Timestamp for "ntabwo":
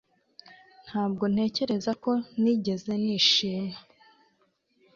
0.85-1.23